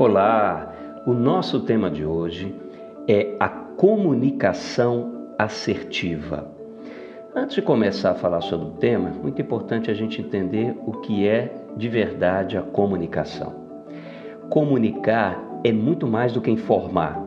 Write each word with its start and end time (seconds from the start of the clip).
Olá! 0.00 0.72
O 1.04 1.12
nosso 1.12 1.60
tema 1.60 1.90
de 1.90 2.06
hoje 2.06 2.54
é 3.06 3.36
a 3.38 3.50
comunicação 3.50 5.34
assertiva. 5.38 6.50
Antes 7.36 7.56
de 7.56 7.60
começar 7.60 8.12
a 8.12 8.14
falar 8.14 8.40
sobre 8.40 8.68
o 8.68 8.70
tema, 8.70 9.10
muito 9.10 9.42
importante 9.42 9.90
a 9.90 9.94
gente 9.94 10.22
entender 10.22 10.74
o 10.86 10.92
que 11.02 11.28
é 11.28 11.54
de 11.76 11.86
verdade 11.86 12.56
a 12.56 12.62
comunicação. 12.62 13.54
Comunicar 14.48 15.38
é 15.62 15.70
muito 15.70 16.06
mais 16.06 16.32
do 16.32 16.40
que 16.40 16.50
informar. 16.50 17.22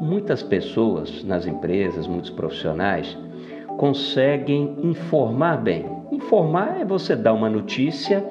Muitas 0.00 0.42
pessoas 0.42 1.22
nas 1.22 1.46
empresas, 1.46 2.08
muitos 2.08 2.30
profissionais, 2.30 3.16
conseguem 3.76 4.74
informar 4.82 5.58
bem. 5.58 5.86
Informar 6.10 6.80
é 6.80 6.84
você 6.84 7.14
dar 7.14 7.32
uma 7.32 7.48
notícia 7.48 8.28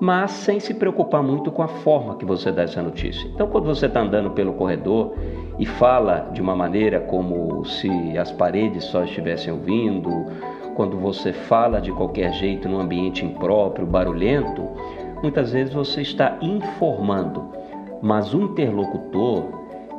mas 0.00 0.30
sem 0.30 0.58
se 0.58 0.72
preocupar 0.72 1.22
muito 1.22 1.52
com 1.52 1.62
a 1.62 1.68
forma 1.68 2.16
que 2.16 2.24
você 2.24 2.50
dá 2.50 2.62
essa 2.62 2.82
notícia. 2.82 3.28
Então, 3.28 3.46
quando 3.46 3.66
você 3.66 3.84
está 3.84 4.00
andando 4.00 4.30
pelo 4.30 4.54
corredor 4.54 5.14
e 5.58 5.66
fala 5.66 6.30
de 6.32 6.40
uma 6.40 6.56
maneira 6.56 7.00
como 7.00 7.62
se 7.66 8.16
as 8.16 8.32
paredes 8.32 8.84
só 8.84 9.04
estivessem 9.04 9.52
ouvindo, 9.52 10.10
quando 10.74 10.96
você 10.96 11.34
fala 11.34 11.80
de 11.80 11.92
qualquer 11.92 12.32
jeito 12.32 12.66
num 12.66 12.80
ambiente 12.80 13.26
impróprio, 13.26 13.86
barulhento, 13.86 14.66
muitas 15.22 15.52
vezes 15.52 15.74
você 15.74 16.00
está 16.00 16.38
informando, 16.40 17.50
mas 18.00 18.32
o 18.32 18.40
interlocutor, 18.40 19.44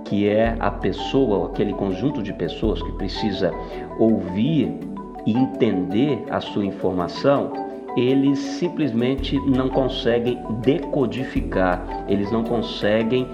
que 0.03 0.27
é 0.27 0.55
a 0.59 0.71
pessoa, 0.71 1.49
aquele 1.49 1.73
conjunto 1.73 2.23
de 2.23 2.33
pessoas 2.33 2.81
que 2.81 2.91
precisa 2.93 3.53
ouvir 3.99 4.79
e 5.27 5.37
entender 5.37 6.25
a 6.31 6.41
sua 6.41 6.65
informação, 6.65 7.70
eles 7.95 8.39
simplesmente 8.39 9.37
não 9.39 9.69
conseguem 9.69 10.39
decodificar, 10.61 12.05
eles 12.07 12.31
não 12.31 12.43
conseguem 12.43 13.27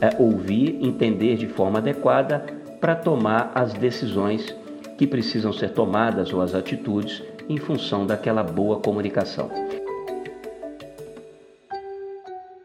é, 0.00 0.10
ouvir, 0.18 0.78
entender 0.82 1.36
de 1.36 1.46
forma 1.46 1.78
adequada 1.78 2.44
para 2.80 2.94
tomar 2.94 3.52
as 3.54 3.72
decisões 3.72 4.54
que 4.98 5.06
precisam 5.06 5.52
ser 5.52 5.70
tomadas 5.70 6.32
ou 6.32 6.40
as 6.40 6.54
atitudes 6.54 7.22
em 7.48 7.56
função 7.56 8.06
daquela 8.06 8.42
boa 8.42 8.80
comunicação. 8.80 9.50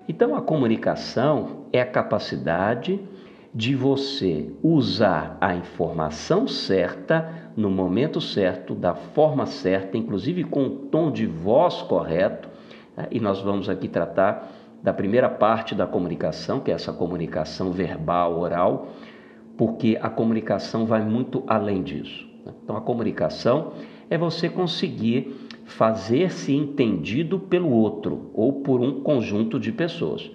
Então, 0.09 0.35
a 0.35 0.41
comunicação 0.41 1.65
é 1.71 1.81
a 1.81 1.85
capacidade 1.85 2.99
de 3.57 3.73
você 3.73 4.53
usar 4.61 5.35
a 5.41 5.55
informação 5.55 6.47
certa 6.47 7.51
no 7.57 7.71
momento 7.71 8.21
certo, 8.21 8.75
da 8.75 8.93
forma 8.93 9.47
certa, 9.47 9.97
inclusive 9.97 10.43
com 10.43 10.67
o 10.67 10.69
tom 10.69 11.11
de 11.11 11.25
voz 11.25 11.81
correto. 11.81 12.47
Né? 12.95 13.07
E 13.09 13.19
nós 13.19 13.41
vamos 13.41 13.67
aqui 13.67 13.87
tratar 13.87 14.51
da 14.83 14.93
primeira 14.93 15.27
parte 15.27 15.73
da 15.73 15.87
comunicação, 15.87 16.59
que 16.59 16.69
é 16.69 16.75
essa 16.75 16.93
comunicação 16.93 17.71
verbal, 17.71 18.39
oral, 18.39 18.89
porque 19.57 19.97
a 19.99 20.07
comunicação 20.07 20.85
vai 20.85 21.03
muito 21.03 21.43
além 21.47 21.81
disso. 21.81 22.29
Né? 22.45 22.53
Então, 22.63 22.77
a 22.77 22.81
comunicação 22.81 23.73
é 24.07 24.19
você 24.19 24.49
conseguir 24.49 25.35
fazer-se 25.65 26.55
entendido 26.55 27.39
pelo 27.39 27.71
outro 27.71 28.29
ou 28.35 28.61
por 28.61 28.81
um 28.81 29.01
conjunto 29.01 29.59
de 29.59 29.71
pessoas. 29.71 30.29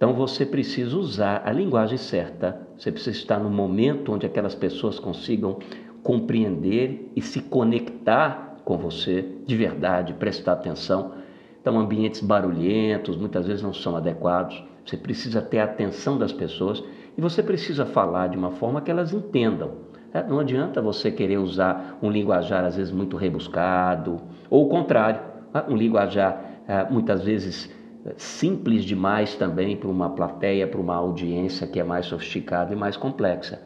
Então 0.00 0.14
você 0.14 0.46
precisa 0.46 0.96
usar 0.96 1.42
a 1.44 1.52
linguagem 1.52 1.98
certa, 1.98 2.58
você 2.74 2.90
precisa 2.90 3.14
estar 3.14 3.38
no 3.38 3.50
momento 3.50 4.14
onde 4.14 4.24
aquelas 4.24 4.54
pessoas 4.54 4.98
consigam 4.98 5.58
compreender 6.02 7.12
e 7.14 7.20
se 7.20 7.42
conectar 7.42 8.56
com 8.64 8.78
você 8.78 9.26
de 9.44 9.54
verdade, 9.54 10.14
prestar 10.14 10.52
atenção. 10.52 11.12
Então, 11.60 11.78
ambientes 11.78 12.22
barulhentos 12.22 13.14
muitas 13.14 13.46
vezes 13.46 13.62
não 13.62 13.74
são 13.74 13.94
adequados. 13.94 14.64
Você 14.86 14.96
precisa 14.96 15.42
ter 15.42 15.58
a 15.58 15.64
atenção 15.64 16.16
das 16.16 16.32
pessoas 16.32 16.82
e 17.14 17.20
você 17.20 17.42
precisa 17.42 17.84
falar 17.84 18.28
de 18.28 18.38
uma 18.38 18.52
forma 18.52 18.80
que 18.80 18.90
elas 18.90 19.12
entendam. 19.12 19.72
É, 20.14 20.22
não 20.22 20.40
adianta 20.40 20.80
você 20.80 21.10
querer 21.10 21.36
usar 21.36 21.98
um 22.02 22.10
linguajar 22.10 22.64
às 22.64 22.76
vezes 22.76 22.90
muito 22.90 23.18
rebuscado, 23.18 24.18
ou 24.48 24.64
o 24.64 24.68
contrário, 24.70 25.20
né? 25.52 25.62
um 25.68 25.76
linguajar 25.76 26.42
é, 26.66 26.90
muitas 26.90 27.22
vezes 27.22 27.78
simples 28.16 28.84
demais 28.84 29.34
também 29.34 29.76
para 29.76 29.88
uma 29.88 30.10
plateia, 30.10 30.66
para 30.66 30.80
uma 30.80 30.94
audiência 30.94 31.66
que 31.66 31.78
é 31.78 31.84
mais 31.84 32.06
sofisticada 32.06 32.72
e 32.72 32.76
mais 32.76 32.96
complexa. 32.96 33.62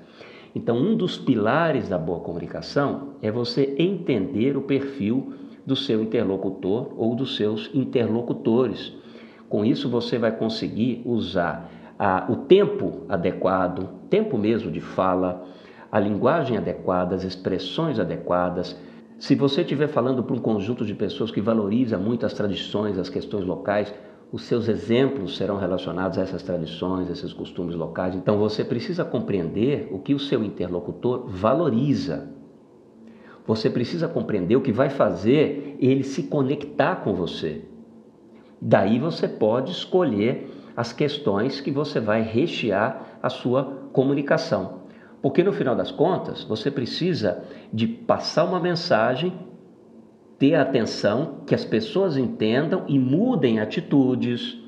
Então, 0.54 0.76
um 0.76 0.96
dos 0.96 1.18
pilares 1.18 1.88
da 1.88 1.98
boa 1.98 2.20
comunicação 2.20 3.14
é 3.20 3.30
você 3.30 3.74
entender 3.78 4.56
o 4.56 4.62
perfil 4.62 5.32
do 5.66 5.74
seu 5.74 6.02
interlocutor 6.02 6.92
ou 6.96 7.14
dos 7.14 7.36
seus 7.36 7.70
interlocutores. 7.74 8.92
Com 9.48 9.64
isso, 9.64 9.88
você 9.88 10.18
vai 10.18 10.30
conseguir 10.30 11.02
usar 11.04 11.70
a, 11.98 12.26
o 12.30 12.36
tempo 12.36 13.02
adequado, 13.08 13.88
tempo 14.08 14.38
mesmo 14.38 14.70
de 14.70 14.80
fala, 14.80 15.44
a 15.90 15.98
linguagem 15.98 16.56
adequada, 16.56 17.14
as 17.14 17.24
expressões 17.24 17.98
adequadas. 17.98 18.76
Se 19.18 19.34
você 19.34 19.62
estiver 19.62 19.88
falando 19.88 20.22
para 20.22 20.36
um 20.36 20.40
conjunto 20.40 20.84
de 20.84 20.94
pessoas 20.94 21.30
que 21.30 21.40
valoriza 21.40 21.96
muito 21.98 22.26
as 22.26 22.32
tradições, 22.32 22.98
as 22.98 23.08
questões 23.08 23.44
locais, 23.44 23.92
os 24.34 24.42
seus 24.46 24.68
exemplos 24.68 25.36
serão 25.36 25.58
relacionados 25.58 26.18
a 26.18 26.22
essas 26.22 26.42
tradições, 26.42 27.08
esses 27.08 27.32
costumes 27.32 27.76
locais. 27.76 28.16
Então 28.16 28.36
você 28.36 28.64
precisa 28.64 29.04
compreender 29.04 29.88
o 29.92 30.00
que 30.00 30.12
o 30.12 30.18
seu 30.18 30.42
interlocutor 30.42 31.28
valoriza. 31.28 32.30
Você 33.46 33.70
precisa 33.70 34.08
compreender 34.08 34.56
o 34.56 34.60
que 34.60 34.72
vai 34.72 34.90
fazer 34.90 35.76
ele 35.78 36.02
se 36.02 36.24
conectar 36.24 36.96
com 36.96 37.14
você. 37.14 37.62
Daí 38.60 38.98
você 38.98 39.28
pode 39.28 39.70
escolher 39.70 40.50
as 40.76 40.92
questões 40.92 41.60
que 41.60 41.70
você 41.70 42.00
vai 42.00 42.20
rechear 42.20 43.20
a 43.22 43.30
sua 43.30 43.88
comunicação. 43.92 44.80
Porque 45.22 45.44
no 45.44 45.52
final 45.52 45.76
das 45.76 45.92
contas, 45.92 46.42
você 46.42 46.72
precisa 46.72 47.44
de 47.72 47.86
passar 47.86 48.42
uma 48.42 48.58
mensagem 48.58 49.32
ter 50.44 50.56
atenção 50.56 51.36
que 51.46 51.54
as 51.54 51.64
pessoas 51.64 52.18
entendam 52.18 52.84
e 52.86 52.98
mudem 52.98 53.60
atitudes, 53.60 54.58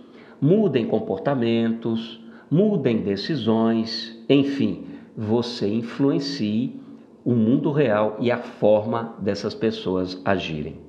mudem 0.40 0.86
comportamentos, 0.86 2.18
mudem 2.50 3.02
decisões, 3.02 4.24
enfim, 4.26 4.86
você 5.14 5.68
influencie 5.68 6.80
o 7.22 7.34
mundo 7.34 7.72
real 7.72 8.16
e 8.20 8.30
a 8.30 8.38
forma 8.38 9.16
dessas 9.18 9.52
pessoas 9.52 10.18
agirem. 10.24 10.80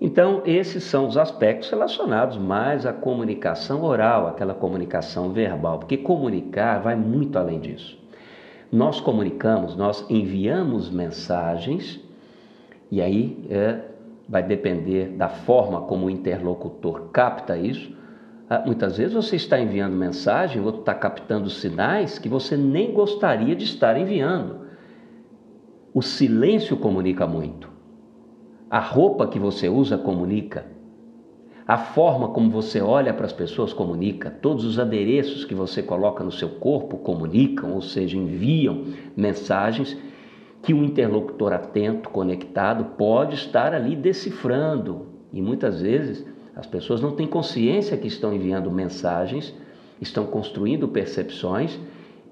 Então, 0.00 0.42
esses 0.44 0.84
são 0.84 1.08
os 1.08 1.16
aspectos 1.16 1.68
relacionados 1.68 2.38
mais 2.38 2.86
à 2.86 2.92
comunicação 2.92 3.82
oral, 3.82 4.28
aquela 4.28 4.54
comunicação 4.54 5.32
verbal, 5.32 5.80
porque 5.80 5.96
comunicar 5.96 6.78
vai 6.78 6.94
muito 6.94 7.36
além 7.36 7.58
disso. 7.58 7.98
Nós 8.70 9.00
comunicamos, 9.00 9.74
nós 9.74 10.06
enviamos 10.08 10.90
mensagens 10.90 12.00
e 12.88 13.02
aí 13.02 13.44
é, 13.50 13.80
vai 14.28 14.42
depender 14.42 15.08
da 15.10 15.28
forma 15.28 15.82
como 15.82 16.06
o 16.06 16.10
interlocutor 16.10 17.10
capta 17.12 17.56
isso. 17.56 17.94
Ah, 18.48 18.62
muitas 18.64 18.96
vezes 18.96 19.14
você 19.14 19.36
está 19.36 19.58
enviando 19.58 19.94
mensagem, 19.94 20.60
o 20.60 20.64
outro 20.64 20.80
está 20.80 20.94
captando 20.94 21.50
sinais 21.50 22.18
que 22.18 22.28
você 22.28 22.56
nem 22.56 22.92
gostaria 22.92 23.54
de 23.54 23.64
estar 23.64 23.98
enviando. 23.98 24.66
O 25.92 26.02
silêncio 26.02 26.76
comunica 26.76 27.26
muito. 27.26 27.70
A 28.68 28.80
roupa 28.80 29.26
que 29.26 29.38
você 29.38 29.68
usa 29.68 29.96
comunica. 29.96 30.66
A 31.66 31.78
forma 31.78 32.28
como 32.28 32.50
você 32.50 32.80
olha 32.80 33.12
para 33.12 33.26
as 33.26 33.32
pessoas 33.32 33.72
comunica. 33.72 34.30
Todos 34.30 34.64
os 34.64 34.78
adereços 34.78 35.44
que 35.44 35.54
você 35.54 35.82
coloca 35.82 36.22
no 36.22 36.30
seu 36.30 36.48
corpo 36.50 36.98
comunicam, 36.98 37.72
ou 37.72 37.82
seja, 37.82 38.16
enviam 38.16 38.84
mensagens 39.16 39.96
que 40.66 40.74
o 40.74 40.82
interlocutor 40.82 41.52
atento, 41.52 42.08
conectado, 42.08 42.96
pode 42.98 43.36
estar 43.36 43.72
ali 43.72 43.94
decifrando. 43.94 45.06
E 45.32 45.40
muitas 45.40 45.80
vezes 45.80 46.26
as 46.56 46.66
pessoas 46.66 47.00
não 47.00 47.12
têm 47.12 47.24
consciência 47.24 47.96
que 47.96 48.08
estão 48.08 48.34
enviando 48.34 48.68
mensagens, 48.68 49.54
estão 50.00 50.26
construindo 50.26 50.88
percepções 50.88 51.78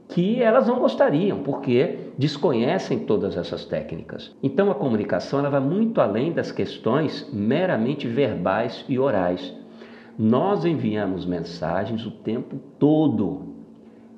que 0.09 0.43
elas 0.43 0.67
não 0.67 0.81
gostariam, 0.81 1.45
porque 1.45 2.11
desconhecem 2.19 2.99
todas 2.99 3.37
essas 3.37 3.65
técnicas. 3.67 4.35
Então 4.43 4.69
a 4.69 4.75
comunicação 4.75 5.39
ela 5.39 5.51
vai 5.51 5.61
muito 5.61 6.01
além 6.01 6.33
das 6.33 6.51
questões 6.51 7.31
meramente 7.33 8.09
verbais 8.09 8.85
e 8.89 8.99
orais. 8.99 9.55
Nós 10.19 10.65
enviamos 10.65 11.25
mensagens 11.25 12.05
o 12.05 12.11
tempo 12.11 12.57
todo. 12.81 13.55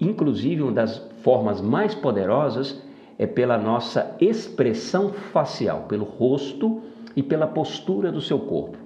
Inclusive, 0.00 0.62
uma 0.62 0.72
das 0.72 0.96
formas 1.22 1.60
mais 1.60 1.94
poderosas 1.94 2.85
é 3.18 3.26
pela 3.26 3.56
nossa 3.56 4.14
expressão 4.20 5.12
facial, 5.12 5.84
pelo 5.88 6.04
rosto 6.04 6.82
e 7.14 7.22
pela 7.22 7.46
postura 7.46 8.12
do 8.12 8.20
seu 8.20 8.38
corpo. 8.38 8.78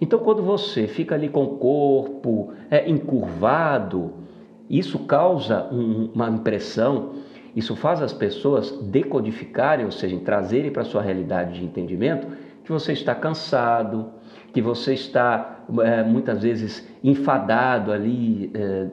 Então, 0.00 0.18
quando 0.20 0.42
você 0.42 0.86
fica 0.86 1.14
ali 1.14 1.28
com 1.28 1.42
o 1.42 1.56
corpo 1.58 2.52
é, 2.70 2.88
encurvado, 2.88 4.12
isso 4.70 5.00
causa 5.00 5.68
um, 5.72 6.10
uma 6.14 6.28
impressão, 6.28 7.14
isso 7.56 7.74
faz 7.74 8.00
as 8.00 8.12
pessoas 8.12 8.70
decodificarem, 8.82 9.84
ou 9.84 9.90
seja, 9.90 10.16
trazerem 10.20 10.70
para 10.70 10.82
a 10.82 10.84
sua 10.84 11.02
realidade 11.02 11.58
de 11.58 11.64
entendimento 11.64 12.28
que 12.62 12.70
você 12.70 12.92
está 12.92 13.14
cansado, 13.14 14.10
que 14.52 14.62
você 14.62 14.94
está 14.94 15.64
é, 15.80 16.02
muitas 16.02 16.42
vezes 16.42 16.86
enfadado 17.04 17.92
ali, 17.92 18.50
é, 18.54 18.86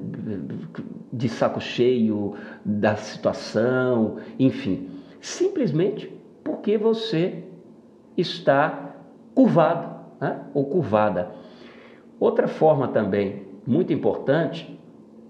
de 1.12 1.30
saco 1.30 1.62
cheio 1.62 2.36
da 2.63 2.96
situação, 2.96 4.18
enfim, 4.38 4.90
simplesmente 5.22 6.12
porque 6.44 6.78
você 6.78 7.44
está 8.18 8.96
curvado 9.34 9.96
né? 10.19 10.40
ou 10.54 10.66
curvada. 10.66 11.31
Outra 12.19 12.48
forma 12.48 12.88
também 12.88 13.44
muito 13.66 13.92
importante 13.92 14.80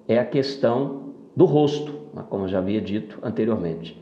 é 0.08 0.20
a 0.20 0.26
questão 0.26 1.14
do 1.36 1.46
rosto, 1.46 1.94
né? 2.14 2.24
como 2.30 2.46
eu 2.46 2.48
já 2.48 2.60
havia 2.60 2.82
dito 2.82 3.20
anteriormente. 3.22 4.02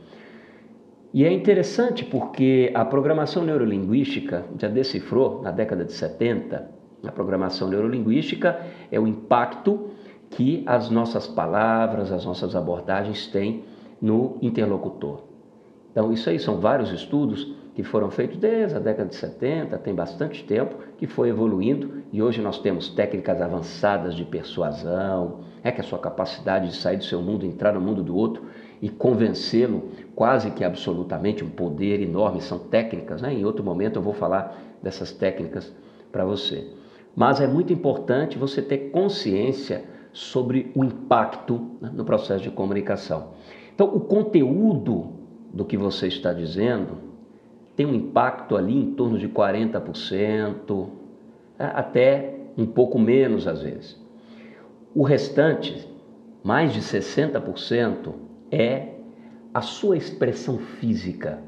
E 1.14 1.24
é 1.24 1.32
interessante 1.32 2.04
porque 2.04 2.72
a 2.74 2.84
programação 2.84 3.44
neurolinguística 3.44 4.46
já 4.60 4.68
decifrou 4.68 5.44
na 5.44 5.52
década 5.52 5.86
de 5.86 5.94
70, 5.94 6.72
a 7.06 7.12
programação 7.12 7.68
neurolinguística 7.68 8.60
é 8.92 9.00
o 9.00 9.06
impacto 9.06 9.92
que 10.32 10.64
as 10.66 10.90
nossas 10.90 11.28
palavras, 11.28 12.12
as 12.12 12.26
nossas 12.26 12.56
abordagens 12.56 13.28
têm 13.28 13.64
no 14.02 14.38
interlocutor. 14.42 15.22
Então, 15.92 16.12
isso 16.12 16.30
aí 16.32 16.40
são 16.40 16.60
vários 16.60 16.92
estudos 16.92 17.54
que 17.76 17.84
foram 17.84 18.10
feitos 18.10 18.38
desde 18.38 18.76
a 18.76 18.80
década 18.80 19.10
de 19.10 19.16
70, 19.16 19.78
tem 19.80 19.94
bastante 19.94 20.44
tempo, 20.44 20.76
que 20.98 21.06
foi 21.06 21.30
evoluindo 21.30 22.04
e 22.12 22.22
hoje 22.22 22.42
nós 22.42 22.60
temos 22.60 22.90
técnicas 22.90 23.42
avançadas 23.42 24.16
de 24.16 24.24
persuasão, 24.24 25.42
é 25.64 25.72
que 25.72 25.82
a 25.82 25.84
sua 25.84 26.00
capacidade 26.00 26.70
de 26.70 26.76
sair 26.76 26.98
do 26.98 27.04
seu 27.04 27.22
mundo, 27.22 27.46
entrar 27.46 27.74
no 27.74 27.82
mundo 27.82 28.04
do 28.04 28.16
outro 28.16 28.44
e 28.82 28.90
convencê-lo 28.90 29.90
quase 30.16 30.52
que 30.52 30.64
absolutamente, 30.64 31.44
um 31.44 31.50
poder 31.50 32.02
enorme, 32.02 32.42
são 32.42 32.60
técnicas, 32.60 33.22
né? 33.22 33.34
em 33.34 33.46
outro 33.46 33.64
momento 33.64 33.98
eu 33.98 34.02
vou 34.02 34.14
falar 34.14 34.58
dessas 34.82 35.12
técnicas 35.12 35.74
para 36.12 36.24
você. 36.24 36.68
Mas 37.16 37.40
é 37.40 37.48
muito 37.48 37.72
importante 37.72 38.38
você 38.38 38.62
ter 38.62 38.92
consciência 38.92 39.84
sobre 40.12 40.72
o 40.76 40.84
impacto 40.84 41.72
né, 41.82 41.92
no 41.94 42.06
processo 42.06 42.44
de 42.44 42.52
comunicação. 42.52 43.30
Então, 43.74 43.88
o 43.88 44.00
conteúdo 44.00 45.14
do 45.52 45.66
que 45.66 45.76
você 45.76 46.08
está 46.08 46.32
dizendo 46.32 46.98
tem 47.76 47.86
um 47.86 47.94
impacto 47.96 48.56
ali 48.56 48.78
em 48.78 48.94
torno 48.94 49.18
de 49.18 49.28
40%, 49.28 50.88
é, 51.58 51.66
até 51.66 52.36
um 52.56 52.68
pouco 52.68 53.00
menos 53.00 53.48
às 53.48 53.64
vezes. 53.64 54.00
O 54.94 55.04
restante, 55.04 55.88
mais 56.44 56.72
de 56.72 56.82
60%, 56.82 58.14
é 58.52 58.93
a 59.54 59.62
sua 59.62 59.96
expressão 59.96 60.58
física. 60.58 61.40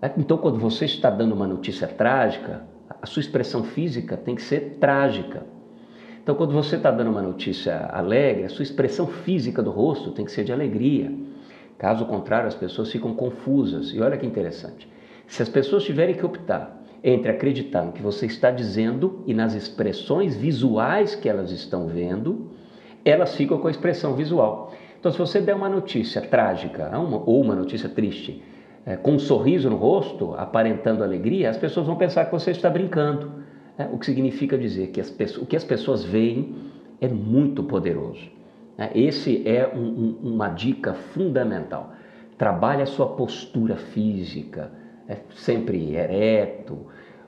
É, 0.00 0.10
então, 0.16 0.38
quando 0.38 0.58
você 0.58 0.86
está 0.86 1.10
dando 1.10 1.34
uma 1.34 1.46
notícia 1.46 1.86
trágica, 1.86 2.64
a 3.00 3.06
sua 3.06 3.20
expressão 3.20 3.62
física 3.62 4.16
tem 4.16 4.34
que 4.34 4.42
ser 4.42 4.78
trágica. 4.80 5.44
Então, 6.22 6.34
quando 6.34 6.52
você 6.52 6.76
está 6.76 6.90
dando 6.90 7.10
uma 7.10 7.22
notícia 7.22 7.86
alegre, 7.92 8.44
a 8.44 8.48
sua 8.48 8.62
expressão 8.62 9.06
física 9.06 9.62
do 9.62 9.70
rosto 9.70 10.12
tem 10.12 10.24
que 10.24 10.32
ser 10.32 10.44
de 10.44 10.52
alegria. 10.52 11.12
Caso 11.76 12.06
contrário, 12.06 12.46
as 12.46 12.54
pessoas 12.54 12.90
ficam 12.90 13.14
confusas. 13.14 13.90
E 13.90 14.00
olha 14.00 14.16
que 14.16 14.26
interessante. 14.26 14.88
Se 15.26 15.42
as 15.42 15.48
pessoas 15.48 15.84
tiverem 15.84 16.14
que 16.14 16.24
optar 16.24 16.80
entre 17.02 17.30
acreditar 17.30 17.82
no 17.82 17.92
que 17.92 18.00
você 18.00 18.26
está 18.26 18.50
dizendo 18.50 19.24
e 19.26 19.34
nas 19.34 19.54
expressões 19.54 20.36
visuais 20.36 21.16
que 21.16 21.28
elas 21.28 21.50
estão 21.50 21.88
vendo, 21.88 22.52
elas 23.04 23.34
ficam 23.34 23.58
com 23.58 23.66
a 23.66 23.70
expressão 23.70 24.14
visual. 24.14 24.72
Então, 25.02 25.10
se 25.10 25.18
você 25.18 25.40
der 25.40 25.56
uma 25.56 25.68
notícia 25.68 26.20
trágica 26.20 26.96
ou 26.96 27.40
uma 27.40 27.56
notícia 27.56 27.88
triste, 27.88 28.40
é, 28.86 28.94
com 28.94 29.14
um 29.14 29.18
sorriso 29.18 29.68
no 29.68 29.74
rosto, 29.74 30.32
aparentando 30.34 31.02
alegria, 31.02 31.50
as 31.50 31.56
pessoas 31.56 31.88
vão 31.88 31.96
pensar 31.96 32.26
que 32.26 32.30
você 32.30 32.52
está 32.52 32.70
brincando. 32.70 33.32
É, 33.76 33.84
o 33.86 33.98
que 33.98 34.06
significa 34.06 34.56
dizer 34.56 34.90
que 34.90 35.00
as 35.00 35.10
pessoas, 35.10 35.42
o 35.42 35.46
que 35.46 35.56
as 35.56 35.64
pessoas 35.64 36.04
veem 36.04 36.54
é 37.00 37.08
muito 37.08 37.64
poderoso. 37.64 38.30
É, 38.78 38.96
esse 38.96 39.42
é 39.44 39.68
um, 39.74 39.80
um, 39.80 40.34
uma 40.34 40.48
dica 40.50 40.94
fundamental. 40.94 41.94
Trabalhe 42.38 42.82
a 42.82 42.86
sua 42.86 43.08
postura 43.16 43.74
física, 43.74 44.70
é 45.08 45.16
sempre 45.34 45.96
ereto, 45.96 46.78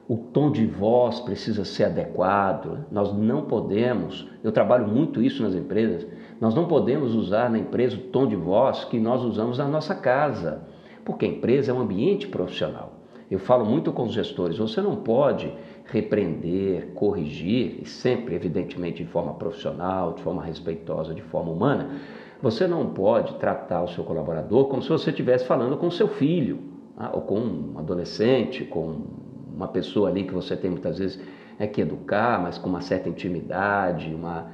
o 0.06 0.16
tom 0.16 0.50
de 0.50 0.66
voz 0.66 1.20
precisa 1.20 1.64
ser 1.64 1.84
adequado. 1.84 2.84
Nós 2.90 3.12
não 3.12 3.42
podemos, 3.42 4.28
eu 4.42 4.52
trabalho 4.52 4.86
muito 4.86 5.22
isso 5.22 5.42
nas 5.42 5.54
empresas, 5.54 6.06
nós 6.40 6.54
não 6.54 6.66
podemos 6.66 7.14
usar 7.14 7.50
na 7.50 7.58
empresa 7.58 7.96
o 7.96 8.00
tom 8.00 8.26
de 8.26 8.36
voz 8.36 8.84
que 8.84 8.98
nós 8.98 9.22
usamos 9.22 9.58
na 9.58 9.66
nossa 9.66 9.94
casa, 9.94 10.62
porque 11.04 11.24
a 11.24 11.28
empresa 11.28 11.70
é 11.70 11.74
um 11.74 11.80
ambiente 11.80 12.26
profissional. 12.26 13.00
Eu 13.30 13.38
falo 13.38 13.64
muito 13.64 13.90
com 13.92 14.02
os 14.02 14.12
gestores, 14.12 14.58
você 14.58 14.82
não 14.82 14.96
pode 14.96 15.52
repreender, 15.86 16.88
corrigir, 16.94 17.78
e 17.82 17.86
sempre, 17.86 18.34
evidentemente, 18.34 19.02
de 19.02 19.08
forma 19.08 19.34
profissional, 19.34 20.12
de 20.12 20.22
forma 20.22 20.42
respeitosa, 20.42 21.14
de 21.14 21.22
forma 21.22 21.50
humana. 21.50 22.00
Você 22.42 22.66
não 22.66 22.90
pode 22.90 23.34
tratar 23.36 23.82
o 23.82 23.88
seu 23.88 24.04
colaborador 24.04 24.66
como 24.68 24.82
se 24.82 24.88
você 24.90 25.10
estivesse 25.10 25.46
falando 25.46 25.78
com 25.78 25.90
seu 25.90 26.08
filho, 26.08 26.58
ah, 26.96 27.10
ou 27.14 27.22
com 27.22 27.38
um 27.38 27.78
adolescente, 27.78 28.64
com 28.64 29.23
uma 29.54 29.68
pessoa 29.68 30.08
ali 30.08 30.24
que 30.24 30.34
você 30.34 30.56
tem 30.56 30.70
muitas 30.70 30.98
vezes 30.98 31.20
é, 31.58 31.66
que 31.66 31.80
educar, 31.80 32.40
mas 32.42 32.58
com 32.58 32.68
uma 32.68 32.80
certa 32.80 33.08
intimidade, 33.08 34.14
uma, 34.14 34.48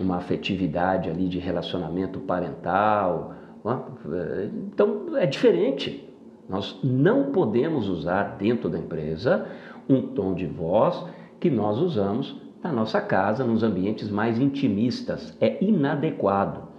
uma 0.00 0.16
afetividade 0.16 1.10
ali 1.10 1.28
de 1.28 1.38
relacionamento 1.38 2.20
parental. 2.20 3.34
É? 3.64 4.48
Então 4.72 5.16
é 5.16 5.26
diferente. 5.26 6.08
Nós 6.48 6.78
não 6.84 7.32
podemos 7.32 7.88
usar 7.88 8.36
dentro 8.36 8.68
da 8.68 8.78
empresa 8.78 9.46
um 9.88 10.02
tom 10.02 10.34
de 10.34 10.46
voz 10.46 11.04
que 11.40 11.50
nós 11.50 11.78
usamos 11.78 12.40
na 12.62 12.72
nossa 12.72 13.00
casa, 13.00 13.44
nos 13.44 13.62
ambientes 13.62 14.10
mais 14.10 14.38
intimistas. 14.38 15.36
É 15.40 15.62
inadequado. 15.62 16.74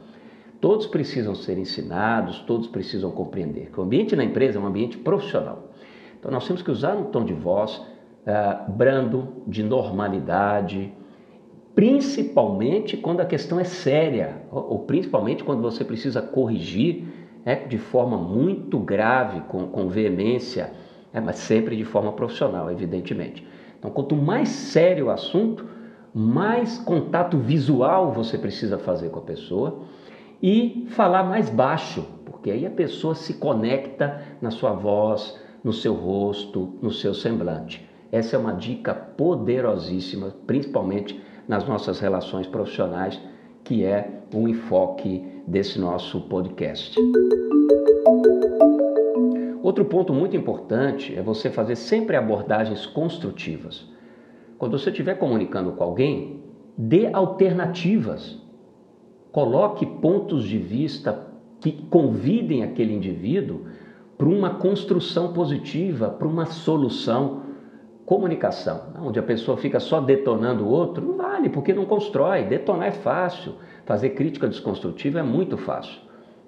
Todos 0.62 0.88
precisam 0.88 1.36
ser 1.36 1.58
ensinados, 1.58 2.40
todos 2.42 2.68
precisam 2.68 3.12
compreender 3.12 3.70
que 3.72 3.80
o 3.80 3.84
ambiente 3.84 4.16
na 4.16 4.24
empresa 4.24 4.58
é 4.58 4.62
um 4.62 4.66
ambiente 4.66 4.98
profissional. 4.98 5.70
Então 6.26 6.34
nós 6.34 6.48
temos 6.48 6.64
que 6.64 6.72
usar 6.72 6.96
um 6.96 7.04
tom 7.04 7.24
de 7.24 7.34
voz 7.34 7.78
uh, 7.78 8.72
brando, 8.72 9.44
de 9.46 9.62
normalidade, 9.62 10.92
principalmente 11.76 12.98
quando 12.98 13.22
a 13.22 13.26
questão 13.26 13.60
é 13.60 13.64
séria, 13.64 14.42
ou, 14.52 14.72
ou 14.72 14.80
principalmente 14.80 15.44
quando 15.44 15.62
você 15.62 15.86
precisa 15.86 16.24
corrigir 16.24 17.04
é, 17.46 17.54
de 17.54 17.78
forma 17.78 18.18
muito 18.18 18.80
grave, 18.80 19.42
com, 19.42 19.68
com 19.68 19.88
veemência, 19.88 20.74
é, 21.14 21.22
mas 21.22 21.36
sempre 21.36 21.76
de 21.76 21.86
forma 21.86 22.12
profissional, 22.14 22.72
evidentemente. 22.72 23.48
Então, 23.78 23.92
quanto 23.92 24.16
mais 24.16 24.50
sério 24.50 25.06
o 25.06 25.12
assunto, 25.12 25.64
mais 26.12 26.80
contato 26.80 27.38
visual 27.38 28.12
você 28.14 28.36
precisa 28.36 28.80
fazer 28.80 29.10
com 29.10 29.20
a 29.20 29.24
pessoa 29.24 29.84
e 30.42 30.88
falar 30.90 31.24
mais 31.24 31.52
baixo, 31.52 32.04
porque 32.26 32.50
aí 32.50 32.66
a 32.66 32.72
pessoa 32.72 33.14
se 33.14 33.36
conecta 33.36 34.24
na 34.42 34.50
sua 34.50 34.72
voz, 34.72 35.45
no 35.66 35.74
seu 35.74 35.96
rosto, 35.96 36.78
no 36.80 36.92
seu 36.92 37.12
semblante. 37.16 37.90
Essa 38.12 38.36
é 38.36 38.40
uma 38.40 38.54
dica 38.54 38.94
poderosíssima, 38.94 40.32
principalmente 40.46 41.20
nas 41.48 41.68
nossas 41.68 42.00
relações 42.00 42.46
profissionais, 42.46 43.20
que 43.64 43.84
é 43.84 44.22
o 44.32 44.48
enfoque 44.48 45.26
desse 45.48 45.80
nosso 45.80 46.22
podcast. 46.22 46.96
Outro 49.64 49.86
ponto 49.86 50.14
muito 50.14 50.38
importante 50.38 51.18
é 51.18 51.24
você 51.24 51.50
fazer 51.50 51.76
sempre 51.76 52.16
abordagens 52.16 52.86
construtivas. 52.86 53.90
Quando 54.60 54.78
você 54.78 54.92
estiver 54.92 55.16
comunicando 55.16 55.72
com 55.72 55.84
alguém, 55.84 56.44
dê 56.78 57.10
alternativas. 57.12 58.40
Coloque 59.32 59.84
pontos 59.84 60.46
de 60.46 60.60
vista 60.60 61.26
que 61.60 61.72
convidem 61.90 62.62
aquele 62.62 62.94
indivíduo 62.94 63.66
para 64.18 64.28
uma 64.28 64.52
construção 64.52 65.34
positiva, 65.34 66.10
para 66.10 66.28
uma 66.28 66.46
solução 66.46 67.44
comunicação, 68.06 68.94
onde 69.02 69.18
a 69.18 69.24
pessoa 69.24 69.58
fica 69.58 69.80
só 69.80 70.00
detonando 70.00 70.64
o 70.64 70.70
outro, 70.70 71.04
não 71.04 71.18
vale, 71.18 71.50
porque 71.50 71.74
não 71.74 71.86
constrói. 71.86 72.44
Detonar 72.44 72.88
é 72.90 72.92
fácil, 72.92 73.56
fazer 73.86 74.12
crítica 74.12 74.48
desconstrutiva 74.48 75.20
é 75.20 75.24
muito 75.24 75.58
fácil. 75.58 76.00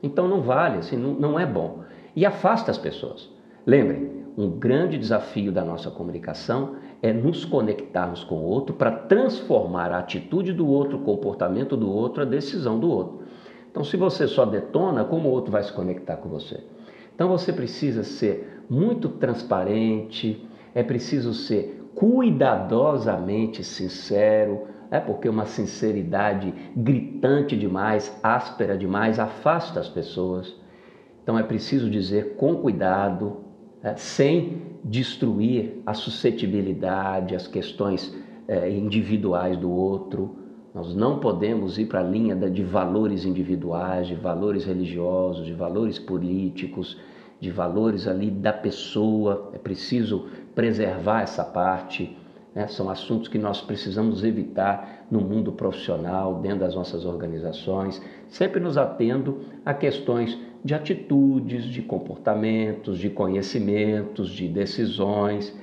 Então 0.02 0.28
não 0.28 0.42
vale, 0.42 0.78
assim, 0.78 0.96
não, 0.96 1.14
não 1.14 1.40
é 1.40 1.46
bom. 1.46 1.80
E 2.16 2.26
afasta 2.26 2.70
as 2.70 2.78
pessoas. 2.78 3.30
Lembrem, 3.66 4.18
um 4.38 4.50
grande 4.52 4.98
desafio 4.98 5.52
da 5.52 5.66
nossa 5.66 5.90
comunicação 5.90 6.76
é 7.02 7.12
nos 7.12 7.44
conectarmos 7.44 8.24
com 8.24 8.36
o 8.36 8.44
outro 8.44 8.76
para 8.76 8.92
transformar 8.92 9.92
a 9.92 10.00
atitude 10.00 10.54
do 10.54 10.68
outro, 10.68 10.98
o 10.98 11.02
comportamento 11.02 11.76
do 11.76 11.92
outro, 11.92 12.22
a 12.22 12.26
decisão 12.26 12.80
do 12.80 12.90
outro. 12.90 13.24
Então, 13.70 13.84
se 13.84 13.98
você 13.98 14.28
só 14.28 14.46
detona, 14.46 15.04
como 15.04 15.30
o 15.30 15.32
outro 15.32 15.52
vai 15.52 15.64
se 15.64 15.74
conectar 15.74 16.18
com 16.18 16.30
você? 16.30 16.64
Então, 17.18 17.28
você 17.30 17.52
precisa 17.52 18.04
ser 18.04 18.62
muito 18.70 19.10
transparente, 19.10 20.48
é 20.76 20.84
preciso 20.84 21.34
ser 21.34 21.90
cuidadosamente 21.96 23.64
sincero, 23.64 24.68
é 24.92 25.00
porque 25.00 25.28
uma 25.28 25.48
sinceridade 25.48 26.54
gritante 26.76 27.58
demais, 27.58 28.16
áspera 28.22 28.78
demais, 28.78 29.18
afasta 29.18 29.80
as 29.80 29.90
pessoas. 29.90 30.56
Então 31.24 31.40
é 31.40 31.44
preciso 31.44 31.90
dizer 31.90 32.36
com 32.36 32.58
cuidado, 32.58 33.38
é, 33.82 33.96
sem 33.96 34.62
destruir 34.84 35.82
a 35.88 35.96
suscetibilidade, 35.96 37.36
as 37.36 37.48
questões 37.48 38.16
é, 38.48 38.70
individuais 38.70 39.58
do 39.58 39.72
outro. 39.72 40.47
Nós 40.74 40.94
não 40.94 41.20
podemos 41.20 41.78
ir 41.78 41.86
para 41.86 42.02
a 42.02 42.04
linha 42.04 42.36
de 42.36 42.64
valores 42.64 43.26
individuais, 43.26 44.08
de 44.08 44.16
valores 44.16 44.66
religiosos, 44.66 45.46
de 45.46 45.54
valores 45.54 45.98
políticos, 45.98 46.98
de 47.40 47.50
valores 47.50 48.08
ali 48.08 48.30
da 48.30 48.54
pessoa. 48.54 49.50
É 49.54 49.58
preciso 49.58 50.28
preservar 50.54 51.22
essa 51.22 51.44
parte. 51.44 52.16
Né? 52.54 52.68
São 52.68 52.90
assuntos 52.90 53.28
que 53.28 53.38
nós 53.38 53.62
precisamos 53.62 54.24
evitar 54.24 55.08
no 55.10 55.22
mundo 55.22 55.52
profissional, 55.52 56.40
dentro 56.42 56.60
das 56.60 56.76
nossas 56.76 57.06
organizações, 57.06 58.02
sempre 58.28 58.60
nos 58.60 58.78
atendo 58.78 59.40
a 59.66 59.74
questões 59.74 60.38
de 60.64 60.74
atitudes, 60.74 61.64
de 61.64 61.82
comportamentos, 61.82 63.00
de 63.00 63.10
conhecimentos, 63.10 64.30
de 64.30 64.48
decisões, 64.48 65.56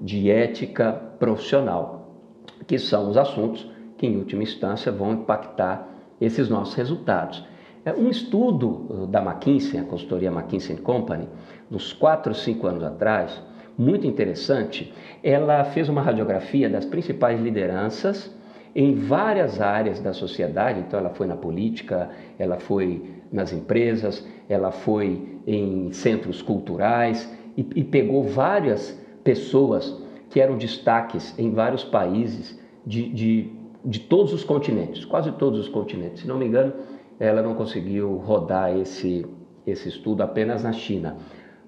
de 0.00 0.30
ética 0.30 0.92
profissional, 1.18 2.18
que 2.66 2.78
são 2.78 3.08
os 3.08 3.16
assuntos 3.16 3.71
que, 4.02 4.06
em 4.08 4.16
última 4.16 4.42
instância, 4.42 4.90
vão 4.90 5.12
impactar 5.12 5.88
esses 6.20 6.48
nossos 6.48 6.74
resultados. 6.74 7.46
É, 7.84 7.92
um 7.92 8.10
estudo 8.10 8.68
uh, 8.90 9.06
da 9.06 9.22
McKinsey, 9.22 9.78
a 9.78 9.84
consultoria 9.84 10.28
McKinsey 10.28 10.76
Company, 10.78 11.28
uns 11.70 11.92
4 11.92 12.32
ou 12.32 12.34
5 12.34 12.66
anos 12.66 12.82
atrás, 12.82 13.40
muito 13.78 14.04
interessante, 14.04 14.92
ela 15.22 15.62
fez 15.62 15.88
uma 15.88 16.02
radiografia 16.02 16.68
das 16.68 16.84
principais 16.84 17.40
lideranças 17.40 18.34
em 18.74 18.96
várias 18.96 19.60
áreas 19.60 20.00
da 20.00 20.12
sociedade. 20.12 20.80
Então, 20.80 20.98
ela 20.98 21.10
foi 21.10 21.28
na 21.28 21.36
política, 21.36 22.10
ela 22.40 22.58
foi 22.58 23.04
nas 23.30 23.52
empresas, 23.52 24.26
ela 24.48 24.72
foi 24.72 25.38
em 25.46 25.92
centros 25.92 26.42
culturais 26.42 27.32
e, 27.56 27.64
e 27.76 27.84
pegou 27.84 28.24
várias 28.24 29.00
pessoas 29.22 29.96
que 30.28 30.40
eram 30.40 30.56
destaques 30.56 31.38
em 31.38 31.52
vários 31.52 31.84
países 31.84 32.60
de, 32.84 33.08
de, 33.08 33.61
de 33.84 34.00
todos 34.00 34.32
os 34.32 34.44
continentes, 34.44 35.04
quase 35.04 35.32
todos 35.32 35.58
os 35.60 35.68
continentes. 35.68 36.22
Se 36.22 36.28
não 36.28 36.38
me 36.38 36.46
engano, 36.46 36.72
ela 37.18 37.42
não 37.42 37.54
conseguiu 37.54 38.16
rodar 38.16 38.76
esse, 38.76 39.26
esse 39.66 39.88
estudo 39.88 40.22
apenas 40.22 40.62
na 40.62 40.72
China. 40.72 41.16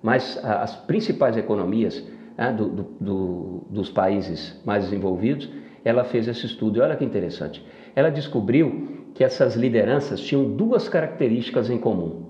Mas 0.02 0.38
as 0.44 0.76
principais 0.76 1.36
economias 1.36 2.06
né, 2.36 2.52
do, 2.52 2.68
do, 2.68 2.82
do, 3.00 3.66
dos 3.70 3.90
países 3.90 4.60
mais 4.64 4.84
desenvolvidos, 4.84 5.48
ela 5.84 6.04
fez 6.04 6.28
esse 6.28 6.46
estudo. 6.46 6.78
E 6.78 6.80
olha 6.80 6.96
que 6.96 7.04
interessante. 7.04 7.64
Ela 7.94 8.10
descobriu 8.10 9.10
que 9.14 9.22
essas 9.22 9.54
lideranças 9.54 10.20
tinham 10.20 10.44
duas 10.44 10.88
características 10.88 11.70
em 11.70 11.78
comum. 11.78 12.24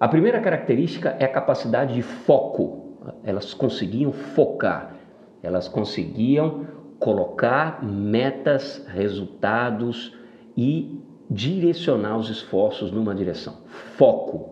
A 0.00 0.08
primeira 0.08 0.40
característica 0.40 1.16
é 1.20 1.24
a 1.24 1.28
capacidade 1.28 1.94
de 1.94 2.02
foco. 2.02 2.96
Elas 3.22 3.52
conseguiam 3.52 4.12
focar, 4.12 4.96
elas 5.42 5.68
conseguiam 5.68 6.66
colocar 7.02 7.84
metas, 7.84 8.86
resultados 8.86 10.16
e 10.56 11.00
direcionar 11.28 12.16
os 12.16 12.30
esforços 12.30 12.92
numa 12.92 13.12
direção. 13.12 13.56
Foco. 13.96 14.50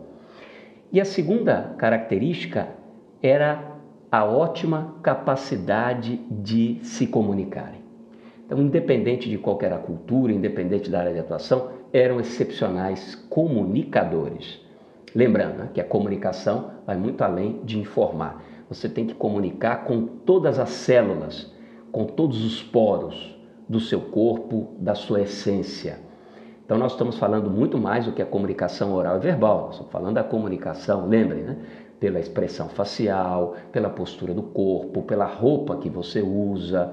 E 0.93 1.01
a 1.01 1.05
segunda 1.05 1.75
característica 1.79 2.69
era 3.23 3.77
a 4.11 4.25
ótima 4.25 4.97
capacidade 5.01 6.17
de 6.29 6.81
se 6.83 7.07
comunicarem. 7.07 7.81
Então, 8.45 8.61
independente 8.61 9.31
de 9.31 9.39
qualquer 9.39 9.71
cultura, 9.83 10.33
independente 10.33 10.91
da 10.91 10.99
área 10.99 11.13
de 11.13 11.21
atuação, 11.21 11.71
eram 11.93 12.19
excepcionais 12.19 13.15
comunicadores. 13.31 14.61
Lembrando 15.15 15.59
né, 15.59 15.69
que 15.73 15.81
a 15.81 15.85
comunicação 15.85 16.73
vai 16.85 16.97
muito 16.97 17.23
além 17.23 17.61
de 17.63 17.79
informar. 17.79 18.43
Você 18.69 18.89
tem 18.89 19.07
que 19.07 19.15
comunicar 19.15 19.85
com 19.85 20.05
todas 20.05 20.59
as 20.59 20.71
células, 20.71 21.53
com 21.93 22.05
todos 22.05 22.45
os 22.45 22.63
poros 22.63 23.37
do 23.69 23.81
seu 23.81 24.01
corpo, 24.01 24.75
da 24.79 24.95
sua 24.95 25.23
essência. 25.23 25.99
Então 26.65 26.79
nós 26.79 26.93
estamos 26.93 27.19
falando 27.19 27.51
muito 27.51 27.79
mais 27.79 28.05
do 28.05 28.13
que 28.13 28.23
a 28.23 28.27
comunicação 28.27 28.95
oral 28.95 29.17
e 29.17 29.21
verbal. 29.21 29.63
Nós 29.63 29.75
estamos 29.75 29.93
falando 29.93 30.15
da 30.15 30.25
comunicação, 30.25 31.09
lembrem, 31.09 31.43
né? 31.43 31.57
Pela 31.99 32.19
expressão 32.19 32.69
facial, 32.69 33.57
pela 33.73 33.91
postura 33.91 34.33
do 34.33 34.43
corpo, 34.43 35.03
pela 35.03 35.27
roupa 35.27 35.77
que 35.77 35.89
você 35.91 36.23
usa, 36.23 36.93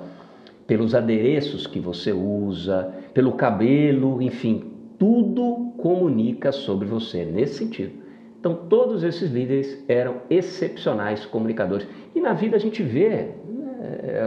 pelos 0.65 0.93
adereços 0.93 1.65
que 1.65 1.79
você 1.79 2.11
usa, 2.11 2.93
pelo 3.13 3.33
cabelo, 3.33 4.21
enfim, 4.21 4.71
tudo 4.99 5.73
comunica 5.77 6.51
sobre 6.51 6.87
você 6.87 7.23
nesse 7.23 7.59
sentido. 7.59 7.93
Então 8.39 8.53
todos 8.67 9.03
esses 9.03 9.31
líderes 9.31 9.83
eram 9.87 10.17
excepcionais 10.29 11.25
comunicadores. 11.25 11.87
E 12.15 12.19
na 12.19 12.33
vida 12.33 12.55
a 12.55 12.59
gente 12.59 12.83
vê? 12.83 13.31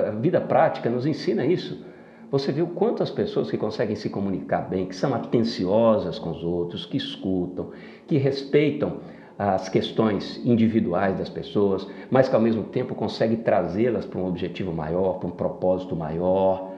A 0.09 0.11
vida 0.13 0.41
prática 0.41 0.89
nos 0.89 1.07
ensina 1.07 1.45
isso 1.45 1.85
você 2.31 2.53
viu 2.53 2.69
quantas 2.69 3.11
pessoas 3.11 3.51
que 3.51 3.59
conseguem 3.59 3.97
se 3.97 4.09
comunicar 4.09 4.69
bem, 4.69 4.87
que 4.87 4.95
são 4.95 5.13
atenciosas 5.13 6.17
com 6.17 6.31
os 6.31 6.45
outros, 6.45 6.87
que 6.87 6.97
escutam, 6.97 7.71
que 8.07 8.17
respeitam 8.19 8.99
as 9.37 9.69
questões 9.69 10.41
individuais 10.45 11.19
das 11.19 11.29
pessoas, 11.29 11.89
mas 12.09 12.29
que 12.29 12.35
ao 12.37 12.41
mesmo 12.41 12.63
tempo 12.65 12.95
conseguem 12.95 13.39
trazê-las 13.39 14.07
para 14.07 14.21
um 14.21 14.29
objetivo 14.29 14.71
maior, 14.73 15.15
para 15.19 15.29
um 15.29 15.33
propósito 15.33 15.97
maior. 15.97 16.71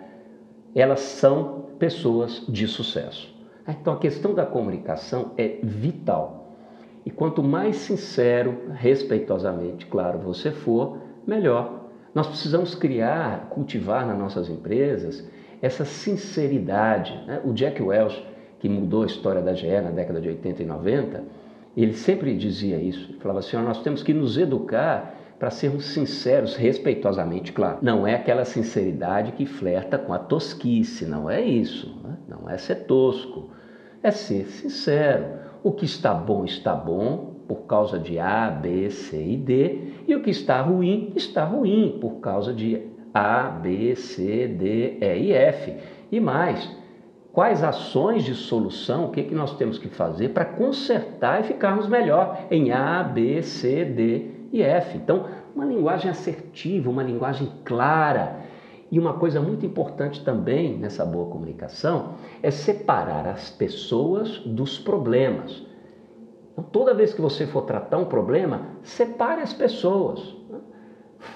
Elas 0.75 1.01
são 1.01 1.67
pessoas 1.79 2.47
de 2.49 2.67
sucesso. 2.67 3.35
Então 3.69 3.93
a 3.93 3.99
questão 3.99 4.33
da 4.33 4.47
comunicação 4.47 5.33
é 5.37 5.59
vital. 5.63 6.57
E 7.05 7.11
quanto 7.11 7.43
mais 7.43 7.77
sincero, 7.77 8.71
respeitosamente, 8.73 9.85
claro, 9.85 10.19
você 10.21 10.51
for, 10.51 10.99
melhor. 11.27 11.82
Nós 12.15 12.27
precisamos 12.27 12.75
criar, 12.75 13.49
cultivar 13.51 14.07
nas 14.07 14.19
nossas 14.19 14.49
empresas 14.49 15.27
essa 15.63 15.85
sinceridade. 15.85 17.13
Né? 17.27 17.41
O 17.45 17.53
Jack 17.53 17.83
Welch, 17.83 18.23
que 18.59 18.69
mudou 18.69 19.03
a 19.03 19.07
história 19.07 19.41
da 19.41 19.55
GE 19.55 19.81
na 19.81 19.91
década 19.91 20.21
de 20.21 20.29
80 20.29 20.63
e 20.63 20.67
90, 20.67 21.25
ele 21.77 21.95
sempre 21.95 22.37
dizia 22.37 22.77
isso. 22.77 23.11
Ele 23.11 23.19
falava 23.19 23.41
assim: 23.41 23.57
nós 23.57 23.83
temos 23.83 24.03
que 24.03 24.13
nos 24.13 24.37
educar 24.37 25.15
para 25.39 25.51
sermos 25.51 25.87
sinceros, 25.87 26.55
respeitosamente, 26.55 27.53
claro. 27.53 27.79
Não 27.83 28.07
é 28.07 28.15
aquela 28.15 28.45
sinceridade 28.45 29.33
que 29.33 29.45
flerta 29.45 29.99
com 29.99 30.13
a 30.13 30.19
tosquice, 30.19 31.05
não 31.05 31.29
é 31.29 31.41
isso. 31.41 31.99
Né? 32.05 32.17
Não 32.29 32.49
é 32.49 32.57
ser 32.59 32.85
tosco, 32.85 33.51
é 34.03 34.11
ser 34.11 34.47
sincero. 34.47 35.41
O 35.65 35.73
que 35.73 35.85
está 35.85 36.13
bom, 36.13 36.45
está 36.45 36.75
bom 36.75 37.32
por 37.53 37.67
causa 37.67 37.99
de 37.99 38.19
A, 38.19 38.49
B, 38.49 38.89
C 38.89 39.23
e 39.23 39.37
D, 39.37 39.79
e 40.09 40.15
o 40.15 40.23
que 40.23 40.31
está 40.31 40.63
ruim, 40.63 41.13
está 41.15 41.45
ruim 41.45 41.99
por 42.01 42.13
causa 42.13 42.51
de 42.51 42.81
a, 43.13 43.43
B, 43.43 43.95
C, 43.95 44.49
D, 44.49 44.97
E 45.03 45.19
e 45.25 45.33
F. 45.35 45.77
E 46.11 46.19
mais, 46.19 46.75
quais 47.31 47.63
ações 47.63 48.25
de 48.25 48.35
solução, 48.35 49.05
o 49.05 49.11
que, 49.11 49.25
que 49.25 49.35
nós 49.35 49.55
temos 49.57 49.77
que 49.77 49.89
fazer 49.89 50.31
para 50.31 50.47
consertar 50.47 51.41
e 51.41 51.43
ficarmos 51.43 51.87
melhor 51.87 52.47
em 52.51 52.73
A, 52.73 53.03
B, 53.03 53.43
C, 53.43 53.85
D 53.85 54.31
e 54.51 54.63
F. 54.63 54.97
Então, 54.97 55.27
uma 55.55 55.67
linguagem 55.67 56.11
assertiva, 56.11 56.89
uma 56.89 57.03
linguagem 57.03 57.53
clara. 57.67 58.41
E 58.91 58.99
uma 58.99 59.13
coisa 59.13 59.43
muito 59.43 59.67
importante 59.67 60.25
também 60.25 60.79
nessa 60.79 61.05
boa 61.05 61.29
comunicação 61.29 62.15
é 62.43 62.51
separar 62.51 63.27
as 63.27 63.51
pessoas 63.51 64.39
dos 64.39 64.79
problemas. 64.79 65.71
Então, 66.53 66.65
toda 66.65 66.95
vez 66.95 67.15
que 67.15 67.21
você 67.21 67.47
for 67.47 67.63
tratar 67.63 67.99
um 67.99 68.05
problema, 68.05 68.69
separe 68.83 69.41
as 69.41 69.53
pessoas 69.53 70.37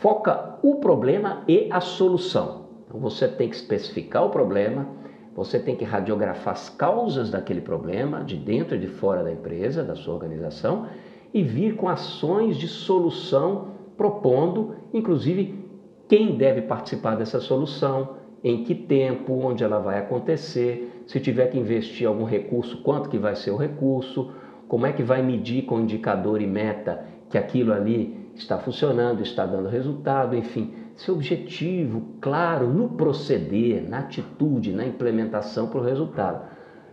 foca 0.01 0.59
o 0.63 0.77
problema 0.77 1.43
e 1.47 1.69
a 1.71 1.81
solução. 1.81 2.67
Então 2.87 3.01
você 3.01 3.29
tem 3.29 3.49
que 3.49 3.57
especificar 3.57 4.25
o 4.25 4.31
problema, 4.31 4.87
você 5.35 5.59
tem 5.59 5.77
que 5.77 5.85
radiografar 5.85 6.55
as 6.55 6.69
causas 6.69 7.31
daquele 7.31 7.61
problema, 7.61 8.25
de 8.25 8.37
dentro 8.37 8.77
e 8.77 8.79
de 8.79 8.89
fora 8.89 9.23
da 9.23 9.33
empresa, 9.33 9.85
da 9.85 9.95
sua 9.95 10.15
organização, 10.15 10.87
e 11.33 11.43
vir 11.43 11.77
com 11.77 11.89
ações 11.89 12.57
de 12.57 12.67
solução, 12.67 13.69
propondo, 13.97 14.77
inclusive, 14.93 15.67
quem 16.09 16.37
deve 16.37 16.63
participar 16.63 17.17
dessa 17.17 17.41
solução, 17.41 18.17
em 18.43 18.63
que 18.65 18.75
tempo, 18.75 19.33
onde 19.35 19.65
ela 19.65 19.79
vai 19.79 19.99
acontecer, 19.99 21.03
se 21.07 21.19
tiver 21.21 21.49
que 21.49 21.59
investir 21.59 22.07
algum 22.07 22.25
recurso, 22.25 22.83
quanto 22.83 23.09
que 23.09 23.19
vai 23.19 23.35
ser 23.35 23.51
o 23.51 23.57
recurso, 23.57 24.31
como 24.69 24.87
é 24.87 24.93
que 24.93 25.03
vai 25.03 25.23
medir 25.23 25.63
com 25.63 25.81
indicador 25.81 26.41
e 26.41 26.47
meta 26.47 27.05
que 27.31 27.39
aquilo 27.39 27.73
ali 27.73 28.31
está 28.35 28.59
funcionando, 28.59 29.23
está 29.23 29.47
dando 29.47 29.69
resultado, 29.69 30.37
enfim, 30.37 30.75
seu 30.95 31.15
objetivo 31.15 32.03
claro 32.21 32.69
no 32.69 32.91
proceder, 32.91 33.89
na 33.89 33.99
atitude, 33.99 34.73
na 34.73 34.85
implementação 34.85 35.69
para 35.69 35.81
o 35.81 35.85
resultado. 35.85 36.43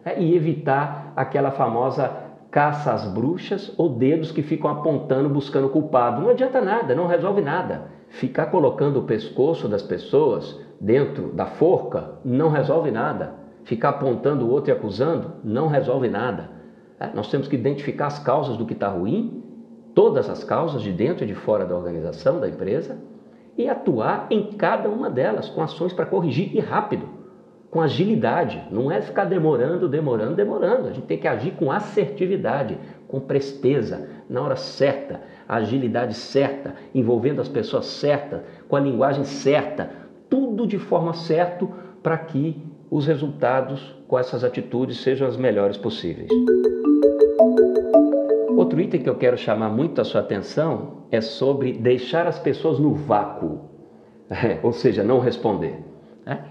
É, 0.06 0.22
e 0.22 0.36
evitar 0.36 1.14
aquela 1.16 1.52
famosa 1.52 2.24
caça 2.52 2.94
às 2.94 3.06
bruxas 3.08 3.74
ou 3.78 3.90
dedos 3.90 4.32
que 4.32 4.44
ficam 4.44 4.70
apontando, 4.70 5.30
buscando 5.30 5.70
culpado. 5.70 6.22
Não 6.22 6.30
adianta 6.30 6.62
nada, 6.62 6.94
não 6.94 7.08
resolve 7.08 7.42
nada. 7.42 7.86
Ficar 8.10 8.48
colocando 8.48 9.00
o 9.00 9.04
pescoço 9.04 9.68
das 9.68 9.82
pessoas 9.82 10.60
dentro 10.80 11.32
da 11.32 11.46
forca 11.46 12.20
não 12.24 12.50
resolve 12.50 12.92
nada. 12.92 13.34
Ficar 13.64 13.90
apontando 13.90 14.46
o 14.46 14.52
outro 14.52 14.72
e 14.72 14.74
acusando 14.74 15.32
não 15.44 15.68
resolve 15.68 16.10
nada. 16.10 16.52
É, 17.04 17.14
nós 17.14 17.30
temos 17.30 17.50
que 17.50 17.56
identificar 17.56 18.08
as 18.08 18.20
causas 18.20 18.56
do 18.56 18.66
que 18.66 18.74
está 18.74 18.88
ruim 18.88 19.44
todas 19.94 20.30
as 20.30 20.44
causas 20.44 20.82
de 20.82 20.92
dentro 20.92 21.24
e 21.24 21.28
de 21.28 21.36
fora 21.36 21.66
da 21.66 21.76
organização, 21.76 22.40
da 22.40 22.48
empresa, 22.48 22.98
e 23.58 23.70
atuar 23.70 24.28
em 24.32 24.54
cada 24.54 24.90
uma 24.90 25.10
delas 25.10 25.50
com 25.50 25.62
ações 25.62 25.94
para 25.94 26.06
corrigir 26.06 26.56
e 26.56 26.60
rápido, 26.60 27.08
com 27.70 27.80
agilidade. 27.80 28.64
Não 28.72 28.92
é 28.92 29.02
ficar 29.02 29.26
demorando, 29.26 29.88
demorando, 29.88 30.36
demorando. 30.36 30.88
A 30.88 30.94
gente 30.94 31.06
tem 31.06 31.20
que 31.20 31.28
agir 31.28 31.52
com 31.52 31.72
assertividade, 31.72 32.78
com 33.08 33.20
presteza, 33.20 34.10
na 34.28 34.42
hora 34.42 34.56
certa, 34.56 35.22
agilidade 35.48 36.16
certa, 36.16 36.74
envolvendo 36.96 37.42
as 37.42 37.50
pessoas 37.50 37.86
certas, 37.86 38.42
com 38.68 38.76
a 38.76 38.80
linguagem 38.80 39.26
certa, 39.26 39.92
tudo 40.28 40.66
de 40.66 40.80
forma 40.80 41.14
certa 41.14 41.68
para 42.02 42.18
que 42.18 42.60
os 42.90 43.06
resultados 43.06 43.96
com 44.08 44.18
essas 44.18 44.44
atitudes 44.44 44.98
sejam 44.98 45.28
as 45.28 45.38
melhores 45.38 45.78
possíveis. 45.78 46.30
Outro 48.74 48.86
item 48.86 49.04
que 49.04 49.10
eu 49.10 49.18
quero 49.18 49.38
chamar 49.38 49.70
muito 49.70 50.02
a 50.02 50.04
sua 50.04 50.22
atenção 50.22 51.04
é 51.12 51.22
sobre 51.22 51.74
deixar 51.74 52.26
as 52.26 52.40
pessoas 52.40 52.80
no 52.80 52.96
vácuo, 52.96 53.60
é, 54.28 54.58
ou 54.64 54.74
seja, 54.74 55.04
não 55.04 55.20
responder. 55.20 55.78
Né? 56.26 56.44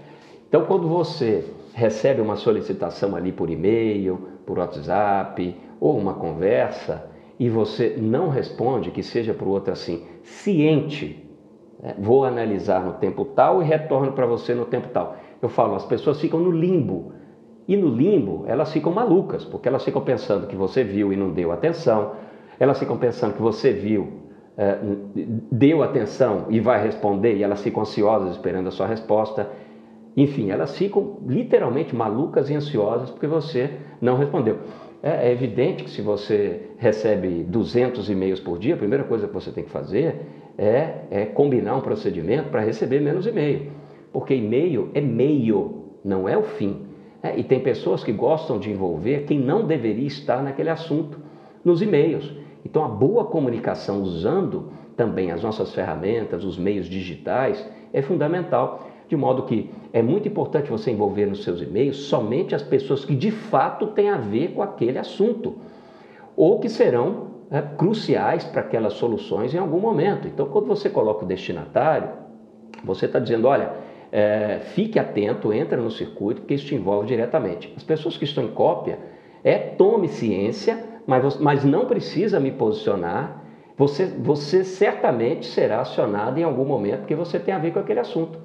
Então, 0.47 0.63
quando 0.63 0.87
você 0.87 1.43
recebe 1.73 2.21
uma 2.21 2.37
solicitação 2.37 3.13
ali 3.13 3.33
por 3.33 3.49
e-mail, 3.49 4.29
por 4.45 4.57
WhatsApp 4.57 5.53
ou 5.81 5.97
uma 5.97 6.13
conversa 6.13 7.11
e 7.37 7.49
você 7.49 7.97
não 7.97 8.29
responde, 8.29 8.89
que 8.89 9.03
seja 9.03 9.33
para 9.33 9.45
o 9.45 9.51
outro 9.51 9.73
assim, 9.73 10.05
ciente, 10.23 11.29
né? 11.77 11.93
vou 11.99 12.23
analisar 12.23 12.85
no 12.85 12.93
tempo 12.93 13.25
tal 13.25 13.61
e 13.61 13.65
retorno 13.65 14.13
para 14.13 14.25
você 14.25 14.55
no 14.55 14.63
tempo 14.63 14.87
tal. 14.93 15.17
Eu 15.41 15.49
falo, 15.49 15.75
as 15.75 15.83
pessoas 15.83 16.21
ficam 16.21 16.39
no 16.39 16.51
limbo 16.51 17.11
e 17.67 17.77
no 17.77 17.87
limbo, 17.87 18.43
elas 18.47 18.71
ficam 18.71 18.91
malucas, 18.91 19.45
porque 19.45 19.67
elas 19.67 19.83
ficam 19.83 20.01
pensando 20.01 20.47
que 20.47 20.55
você 20.55 20.83
viu 20.83 21.13
e 21.13 21.15
não 21.15 21.31
deu 21.31 21.51
atenção, 21.51 22.13
elas 22.59 22.77
ficam 22.79 22.97
pensando 22.97 23.33
que 23.33 23.41
você 23.41 23.71
viu, 23.71 24.23
é, 24.57 24.77
deu 25.51 25.81
atenção 25.81 26.47
e 26.49 26.59
vai 26.59 26.81
responder, 26.83 27.35
e 27.35 27.43
elas 27.43 27.61
ficam 27.61 27.81
ansiosas 27.81 28.31
esperando 28.31 28.67
a 28.67 28.71
sua 28.71 28.85
resposta. 28.85 29.49
Enfim, 30.15 30.51
elas 30.51 30.77
ficam 30.77 31.17
literalmente 31.25 31.95
malucas 31.95 32.49
e 32.49 32.53
ansiosas 32.53 33.09
porque 33.09 33.25
você 33.25 33.71
não 33.99 34.15
respondeu. 34.15 34.59
É, 35.01 35.29
é 35.29 35.31
evidente 35.31 35.83
que 35.83 35.89
se 35.89 36.01
você 36.01 36.69
recebe 36.77 37.43
200 37.43 38.09
e-mails 38.09 38.39
por 38.39 38.59
dia, 38.59 38.75
a 38.75 38.77
primeira 38.77 39.03
coisa 39.03 39.27
que 39.27 39.33
você 39.33 39.51
tem 39.51 39.63
que 39.63 39.71
fazer 39.71 40.21
é, 40.57 41.05
é 41.09 41.25
combinar 41.25 41.75
um 41.75 41.81
procedimento 41.81 42.49
para 42.49 42.61
receber 42.61 42.99
menos 42.99 43.25
e-mail. 43.25 43.71
Porque 44.11 44.35
e-mail 44.35 44.91
é 44.93 45.01
meio, 45.01 45.85
não 46.05 46.29
é 46.29 46.37
o 46.37 46.43
fim. 46.43 46.92
É, 47.23 47.39
e 47.39 47.43
tem 47.43 47.61
pessoas 47.61 48.03
que 48.03 48.11
gostam 48.11 48.59
de 48.59 48.69
envolver 48.69 49.23
quem 49.23 49.39
não 49.39 49.65
deveria 49.65 50.05
estar 50.05 50.43
naquele 50.43 50.69
assunto 50.69 51.17
nos 51.63 51.81
e-mails. 51.81 52.29
Então, 52.65 52.83
a 52.83 52.87
boa 52.89 53.23
comunicação 53.23 54.01
usando 54.01 54.69
também 54.97 55.31
as 55.31 55.41
nossas 55.41 55.73
ferramentas, 55.73 56.43
os 56.43 56.57
meios 56.57 56.85
digitais, 56.85 57.65
é 57.93 58.01
fundamental. 58.01 58.87
De 59.07 59.15
modo 59.15 59.43
que 59.43 59.69
é 59.93 60.01
muito 60.01 60.27
importante 60.27 60.69
você 60.69 60.91
envolver 60.91 61.25
nos 61.25 61.43
seus 61.43 61.61
e-mails 61.61 61.97
somente 61.97 62.53
as 62.53 62.61
pessoas 62.61 63.05
que 63.05 63.15
de 63.15 63.31
fato 63.31 63.87
têm 63.87 64.09
a 64.09 64.17
ver 64.17 64.49
com 64.53 64.61
aquele 64.61 64.97
assunto 64.97 65.55
ou 66.35 66.59
que 66.59 66.67
serão 66.67 67.27
é, 67.49 67.61
cruciais 67.61 68.43
para 68.43 68.61
aquelas 68.61 68.93
soluções 68.93 69.53
em 69.53 69.57
algum 69.57 69.79
momento. 69.79 70.27
Então, 70.27 70.47
quando 70.47 70.67
você 70.67 70.89
coloca 70.89 71.23
o 71.23 71.27
destinatário, 71.27 72.09
você 72.83 73.05
está 73.05 73.19
dizendo: 73.19 73.47
olha, 73.47 73.71
é, 74.15 74.59
fique 74.75 74.99
atento, 74.99 75.51
entra 75.51 75.81
no 75.81 75.89
circuito, 75.89 76.41
porque 76.41 76.53
isso 76.53 76.67
te 76.67 76.75
envolve 76.75 77.07
diretamente. 77.07 77.73
As 77.75 77.81
pessoas 77.81 78.15
que 78.15 78.25
estão 78.25 78.43
em 78.43 78.51
cópia, 78.51 78.99
é 79.43 79.57
tome 79.57 80.07
ciência, 80.07 81.01
mas, 81.07 81.39
mas 81.39 81.65
não 81.65 81.87
precisa 81.87 82.39
me 82.39 82.51
posicionar. 82.51 83.43
Você, 83.75 84.05
você 84.05 84.63
certamente 84.63 85.47
será 85.47 85.81
acionado 85.81 86.39
em 86.39 86.43
algum 86.43 86.63
momento, 86.63 86.99
porque 86.99 87.15
você 87.15 87.39
tem 87.39 87.55
a 87.55 87.57
ver 87.57 87.73
com 87.73 87.79
aquele 87.79 88.01
assunto. 88.01 88.37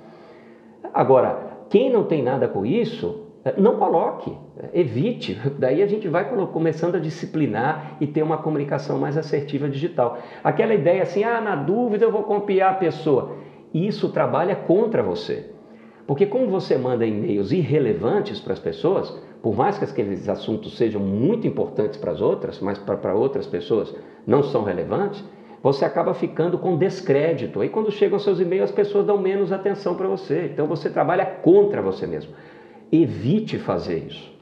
Agora, 0.94 1.58
quem 1.68 1.92
não 1.92 2.04
tem 2.04 2.22
nada 2.22 2.48
com 2.48 2.64
isso, 2.64 3.26
é, 3.44 3.60
não 3.60 3.76
coloque, 3.76 4.34
evite. 4.72 5.38
Daí 5.60 5.82
a 5.82 5.86
gente 5.86 6.08
vai 6.08 6.30
começando 6.46 6.94
a 6.94 6.98
disciplinar 6.98 7.98
e 8.00 8.06
ter 8.06 8.22
uma 8.22 8.38
comunicação 8.38 8.98
mais 8.98 9.18
assertiva 9.18 9.68
digital. 9.68 10.16
Aquela 10.42 10.72
ideia 10.72 11.02
assim, 11.02 11.24
ah, 11.24 11.42
na 11.42 11.56
dúvida 11.56 12.06
eu 12.06 12.10
vou 12.10 12.22
copiar 12.22 12.72
a 12.72 12.76
pessoa. 12.76 13.36
Isso 13.74 14.08
trabalha 14.08 14.56
contra 14.56 15.02
você. 15.02 15.57
Porque 16.08 16.24
como 16.24 16.48
você 16.48 16.78
manda 16.78 17.04
e-mails 17.04 17.52
irrelevantes 17.52 18.40
para 18.40 18.54
as 18.54 18.58
pessoas, 18.58 19.10
por 19.42 19.54
mais 19.54 19.76
que 19.76 19.84
aqueles 19.84 20.26
assuntos 20.26 20.74
sejam 20.74 21.02
muito 21.02 21.46
importantes 21.46 21.98
para 21.98 22.12
as 22.12 22.22
outras, 22.22 22.60
mas 22.60 22.78
para 22.78 23.14
outras 23.14 23.46
pessoas 23.46 23.94
não 24.26 24.42
são 24.42 24.64
relevantes, 24.64 25.22
você 25.62 25.84
acaba 25.84 26.14
ficando 26.14 26.56
com 26.56 26.78
descrédito. 26.78 27.60
Aí 27.60 27.68
quando 27.68 27.92
chegam 27.92 28.18
seus 28.18 28.40
e-mails, 28.40 28.70
as 28.70 28.74
pessoas 28.74 29.04
dão 29.04 29.18
menos 29.18 29.52
atenção 29.52 29.96
para 29.96 30.08
você. 30.08 30.46
Então 30.50 30.66
você 30.66 30.88
trabalha 30.88 31.26
contra 31.26 31.82
você 31.82 32.06
mesmo. 32.06 32.32
Evite 32.90 33.58
fazer 33.58 33.98
isso. 34.08 34.32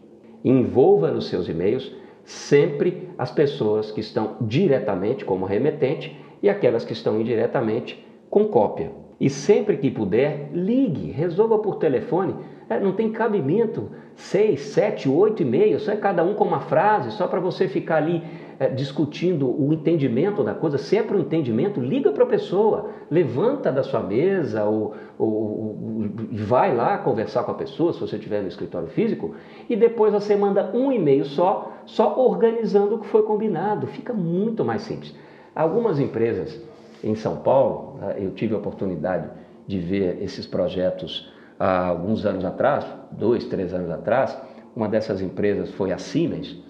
Envolva 0.44 1.10
nos 1.10 1.26
seus 1.26 1.48
e-mails 1.48 1.92
sempre 2.22 3.08
as 3.18 3.32
pessoas 3.32 3.90
que 3.90 3.98
estão 3.98 4.36
diretamente 4.40 5.24
como 5.24 5.44
remetente 5.44 6.16
e 6.40 6.48
aquelas 6.48 6.84
que 6.84 6.92
estão 6.92 7.20
indiretamente 7.20 8.06
com 8.30 8.44
cópia. 8.44 9.04
E 9.18 9.30
sempre 9.30 9.78
que 9.78 9.90
puder, 9.90 10.50
ligue, 10.52 11.10
resolva 11.10 11.58
por 11.58 11.76
telefone. 11.76 12.34
É, 12.68 12.78
não 12.78 12.92
tem 12.92 13.10
cabimento 13.10 13.90
seis, 14.14 14.60
sete, 14.60 15.08
oito 15.08 15.42
e-mails, 15.42 15.82
só 15.82 15.92
é 15.92 15.96
cada 15.96 16.22
um 16.24 16.34
com 16.34 16.44
uma 16.44 16.60
frase, 16.60 17.12
só 17.12 17.26
para 17.26 17.38
você 17.38 17.68
ficar 17.68 17.96
ali 17.96 18.22
é, 18.58 18.68
discutindo 18.68 19.48
o 19.48 19.72
entendimento 19.72 20.42
da 20.42 20.52
coisa. 20.52 20.76
Se 20.76 20.96
é 20.98 21.02
para 21.02 21.16
o 21.16 21.20
entendimento, 21.20 21.80
liga 21.80 22.10
para 22.10 22.24
a 22.24 22.26
pessoa, 22.26 22.90
levanta 23.10 23.70
da 23.70 23.82
sua 23.82 24.00
mesa 24.00 24.64
ou, 24.64 24.94
ou, 25.18 25.28
ou, 25.28 26.08
vai 26.32 26.74
lá 26.74 26.98
conversar 26.98 27.44
com 27.44 27.52
a 27.52 27.54
pessoa, 27.54 27.92
se 27.92 28.00
você 28.00 28.16
estiver 28.16 28.42
no 28.42 28.48
escritório 28.48 28.88
físico, 28.88 29.34
e 29.68 29.76
depois 29.76 30.12
você 30.12 30.34
manda 30.34 30.70
um 30.74 30.90
e-mail 30.90 31.24
só, 31.24 31.72
só 31.86 32.18
organizando 32.18 32.96
o 32.96 32.98
que 32.98 33.06
foi 33.06 33.22
combinado. 33.22 33.86
Fica 33.86 34.12
muito 34.12 34.64
mais 34.64 34.82
simples. 34.82 35.14
Algumas 35.54 36.00
empresas 36.00 36.65
em 37.02 37.14
São 37.14 37.36
Paulo, 37.36 37.98
né, 38.00 38.16
eu 38.18 38.30
tive 38.32 38.54
a 38.54 38.58
oportunidade 38.58 39.28
de 39.66 39.78
ver 39.78 40.22
esses 40.22 40.46
projetos 40.46 41.32
há 41.58 41.86
alguns 41.86 42.24
anos 42.24 42.44
atrás, 42.44 42.86
dois, 43.10 43.44
três 43.44 43.72
anos 43.74 43.90
atrás. 43.90 44.36
Uma 44.74 44.88
dessas 44.88 45.20
empresas 45.20 45.70
foi 45.72 45.92
a 45.92 45.98
Siemens. 45.98 46.62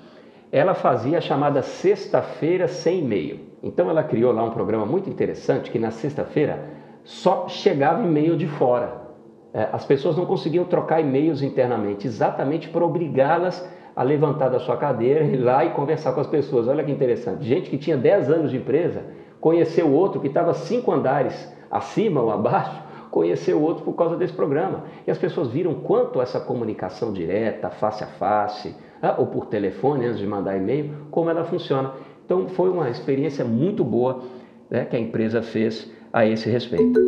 Ela 0.52 0.74
fazia 0.74 1.18
a 1.18 1.20
chamada 1.20 1.60
Sexta-feira 1.62 2.68
Sem 2.68 3.00
E-mail. 3.00 3.40
Então 3.62 3.90
ela 3.90 4.04
criou 4.04 4.32
lá 4.32 4.44
um 4.44 4.50
programa 4.50 4.86
muito 4.86 5.10
interessante 5.10 5.70
que 5.70 5.78
na 5.78 5.90
sexta-feira 5.90 6.70
só 7.02 7.48
chegava 7.48 8.02
e-mail 8.02 8.36
de 8.36 8.46
fora. 8.46 9.06
É, 9.52 9.68
as 9.72 9.84
pessoas 9.84 10.16
não 10.16 10.26
conseguiam 10.26 10.64
trocar 10.64 11.00
e-mails 11.00 11.42
internamente, 11.42 12.06
exatamente 12.06 12.68
para 12.68 12.84
obrigá-las 12.84 13.66
a 13.94 14.02
levantar 14.02 14.50
da 14.50 14.60
sua 14.60 14.76
cadeira, 14.76 15.24
ir 15.24 15.38
lá 15.38 15.64
e 15.64 15.70
conversar 15.70 16.12
com 16.12 16.20
as 16.20 16.26
pessoas. 16.26 16.68
Olha 16.68 16.84
que 16.84 16.92
interessante. 16.92 17.44
Gente 17.44 17.70
que 17.70 17.78
tinha 17.78 17.96
10 17.96 18.30
anos 18.30 18.50
de 18.50 18.58
empresa 18.58 19.04
conheceu 19.46 19.92
outro 19.92 20.20
que 20.20 20.26
estava 20.26 20.52
cinco 20.54 20.90
andares 20.90 21.48
acima 21.70 22.20
ou 22.20 22.32
abaixo, 22.32 22.82
conheceu 23.12 23.62
outro 23.62 23.84
por 23.84 23.92
causa 23.92 24.16
desse 24.16 24.32
programa. 24.32 24.86
E 25.06 25.10
as 25.12 25.18
pessoas 25.18 25.46
viram 25.50 25.72
quanto 25.72 26.20
essa 26.20 26.40
comunicação 26.40 27.12
direta, 27.12 27.70
face 27.70 28.02
a 28.02 28.08
face, 28.08 28.74
ah, 29.00 29.14
ou 29.16 29.28
por 29.28 29.46
telefone, 29.46 30.04
antes 30.04 30.18
de 30.18 30.26
mandar 30.26 30.56
e-mail, 30.56 30.92
como 31.12 31.30
ela 31.30 31.44
funciona. 31.44 31.92
Então 32.24 32.48
foi 32.48 32.68
uma 32.68 32.90
experiência 32.90 33.44
muito 33.44 33.84
boa 33.84 34.20
né, 34.68 34.84
que 34.84 34.96
a 34.96 34.98
empresa 34.98 35.40
fez 35.40 35.92
a 36.12 36.26
esse 36.26 36.50
respeito. 36.50 36.98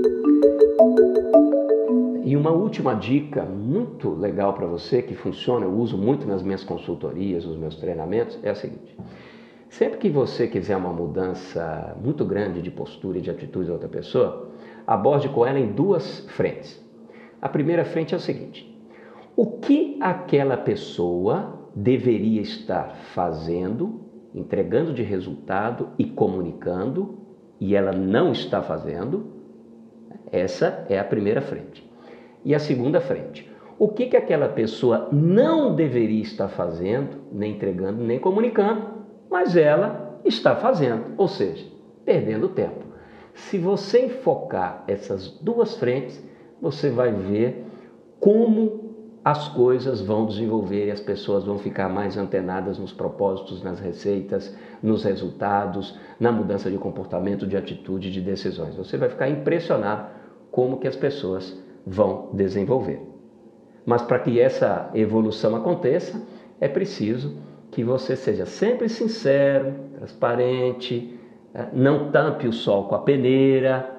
E 2.23 2.37
uma 2.37 2.53
última 2.53 2.95
dica 2.95 3.43
muito 3.43 4.11
legal 4.11 4.53
para 4.53 4.67
você, 4.69 5.03
que 5.03 5.17
funciona, 5.17 5.67
eu 5.67 5.73
uso 5.73 5.99
muito 5.99 6.25
nas 6.25 6.41
minhas 6.41 6.63
consultorias, 6.63 7.45
nos 7.45 7.57
meus 7.57 7.75
treinamentos, 7.75 8.39
é 8.45 8.51
a 8.51 8.55
seguinte. 8.55 8.97
Sempre 9.69 9.99
que 9.99 10.09
você 10.09 10.49
quiser 10.49 10.77
uma 10.77 10.93
mudança 10.93 11.95
muito 12.03 12.25
grande 12.25 12.63
de 12.63 12.71
postura 12.71 13.19
e 13.19 13.21
de 13.21 13.31
atitude 13.31 13.67
da 13.67 13.75
outra 13.75 13.89
pessoa, 13.89 14.51
aborde 14.87 15.29
com 15.29 15.45
ela 15.45 15.59
em 15.59 15.73
duas 15.73 16.21
frentes. 16.31 16.83
A 17.41 17.49
primeira 17.49 17.85
frente 17.85 18.15
é 18.15 18.17
o 18.17 18.21
seguinte: 18.21 18.75
o 19.37 19.59
que 19.59 19.99
aquela 20.01 20.57
pessoa 20.57 21.69
deveria 21.75 22.41
estar 22.41 22.97
fazendo, 23.15 24.01
entregando 24.35 24.93
de 24.93 25.03
resultado 25.03 25.91
e 25.99 26.05
comunicando, 26.05 27.19
e 27.61 27.77
ela 27.77 27.93
não 27.93 28.33
está 28.33 28.63
fazendo? 28.63 29.27
Essa 30.33 30.87
é 30.89 30.99
a 30.99 31.05
primeira 31.05 31.43
frente. 31.43 31.89
E 32.43 32.55
a 32.55 32.59
segunda 32.59 33.01
frente: 33.03 33.49
o 33.79 33.89
que, 33.89 34.07
que 34.07 34.17
aquela 34.17 34.49
pessoa 34.49 35.09
não 35.13 35.75
deveria 35.75 36.23
estar 36.23 36.49
fazendo, 36.49 37.19
nem 37.31 37.53
entregando, 37.53 38.03
nem 38.03 38.19
comunicando, 38.19 38.98
mas 39.31 39.57
ela 39.57 40.21
está 40.25 40.57
fazendo, 40.57 41.15
ou 41.17 41.29
seja, 41.29 41.67
perdendo 42.05 42.49
tempo. 42.49 42.87
Se 43.35 43.59
você 43.59 44.07
enfocar 44.07 44.85
essas 44.89 45.29
duas 45.29 45.77
frentes, 45.77 46.23
você 46.61 46.91
vai 46.91 47.13
ver 47.13 47.65
como 48.19 48.89
as 49.25 49.49
coisas 49.49 50.01
vão 50.01 50.27
desenvolver 50.27 50.87
e 50.87 50.91
as 50.91 51.01
pessoas 51.01 51.45
vão 51.45 51.59
ficar 51.59 51.89
mais 51.89 52.17
antenadas 52.17 52.79
nos 52.79 52.93
propósitos, 52.93 53.63
nas 53.63 53.79
receitas, 53.79 54.57
nos 54.83 55.05
resultados, 55.05 55.99
na 56.19 56.33
mudança 56.33 56.71
de 56.71 56.79
comportamento, 56.79 57.47
de 57.47 57.57
atitude, 57.57 58.11
de 58.11 58.21
decisões. 58.21 58.75
Você 58.77 58.97
vai 58.97 59.09
ficar 59.09 59.29
impressionado 59.29 60.07
como 60.51 60.79
que 60.79 60.89
as 60.89 60.97
pessoas 60.97 61.63
vão 61.87 62.31
desenvolver. 62.33 63.03
Mas 63.85 64.03
para 64.03 64.19
que 64.19 64.41
essa 64.41 64.91
evolução 64.95 65.55
aconteça, 65.55 66.23
é 66.61 66.69
preciso 66.69 67.37
que 67.79 67.85
você 67.85 68.17
seja 68.17 68.45
sempre 68.45 68.89
sincero, 68.89 69.73
transparente, 69.97 71.17
eh, 71.55 71.69
não 71.73 72.11
tampe 72.11 72.49
o 72.49 72.53
sol 72.53 72.89
com 72.89 72.97
a 72.97 72.99
peneira, 72.99 73.95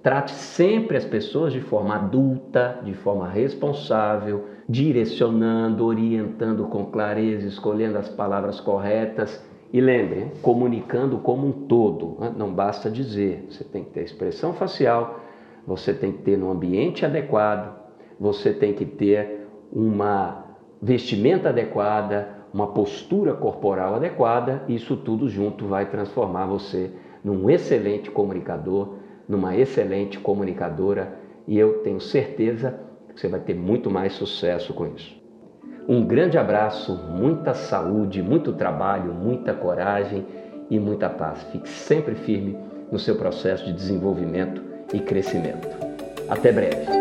Trate 0.00 0.30
sempre 0.30 0.96
as 0.96 1.04
pessoas 1.04 1.52
de 1.52 1.60
forma 1.60 1.96
adulta, 1.96 2.78
de 2.84 2.94
forma 2.94 3.28
responsável, 3.28 4.46
direcionando, 4.68 5.84
orientando 5.84 6.66
com 6.66 6.86
clareza, 6.86 7.48
escolhendo 7.48 7.98
as 7.98 8.08
palavras 8.08 8.60
corretas. 8.60 9.44
E 9.72 9.80
lembre, 9.80 10.30
comunicando 10.40 11.18
como 11.18 11.48
um 11.48 11.52
todo, 11.66 12.16
né? 12.20 12.32
não 12.34 12.54
basta 12.54 12.88
dizer, 12.88 13.44
você 13.50 13.64
tem 13.64 13.82
que 13.82 13.90
ter 13.90 14.04
expressão 14.04 14.54
facial, 14.54 15.20
você 15.66 15.92
tem 15.92 16.12
que 16.12 16.22
ter 16.22 16.38
no 16.38 16.50
ambiente 16.50 17.04
adequado, 17.04 17.76
você 18.18 18.52
tem 18.52 18.72
que 18.72 18.86
ter 18.86 19.48
uma 19.72 20.44
vestimenta 20.80 21.50
adequada, 21.50 22.39
uma 22.52 22.68
postura 22.68 23.34
corporal 23.34 23.94
adequada, 23.94 24.62
isso 24.68 24.96
tudo 24.96 25.28
junto 25.28 25.66
vai 25.66 25.86
transformar 25.86 26.46
você 26.46 26.90
num 27.22 27.48
excelente 27.48 28.10
comunicador 28.10 29.00
numa 29.30 29.56
excelente 29.56 30.18
comunicadora 30.18 31.16
e 31.46 31.56
eu 31.56 31.78
tenho 31.84 32.00
certeza 32.00 32.80
que 33.14 33.20
você 33.20 33.28
vai 33.28 33.38
ter 33.38 33.54
muito 33.54 33.88
mais 33.88 34.12
sucesso 34.14 34.74
com 34.74 34.88
isso. 34.88 35.16
Um 35.88 36.04
grande 36.04 36.36
abraço, 36.36 36.92
muita 37.16 37.54
saúde, 37.54 38.20
muito 38.20 38.52
trabalho, 38.52 39.14
muita 39.14 39.54
coragem 39.54 40.26
e 40.68 40.80
muita 40.80 41.08
paz. 41.08 41.44
Fique 41.52 41.68
sempre 41.68 42.16
firme 42.16 42.58
no 42.90 42.98
seu 42.98 43.14
processo 43.14 43.64
de 43.64 43.72
desenvolvimento 43.72 44.62
e 44.92 44.98
crescimento. 44.98 45.68
Até 46.28 46.50
breve. 46.50 46.99